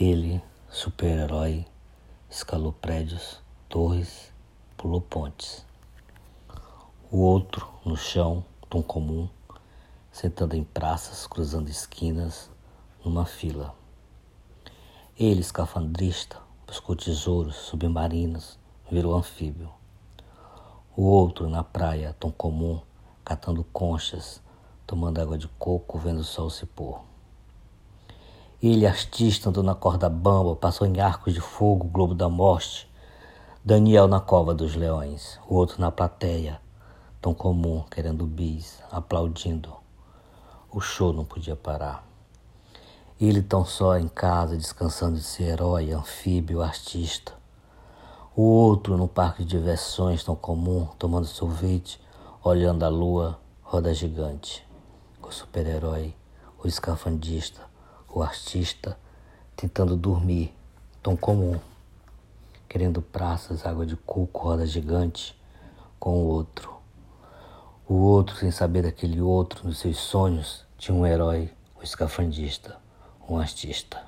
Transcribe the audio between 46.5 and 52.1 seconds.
artista. O outro no parque de diversões tão comum, tomando sorvete,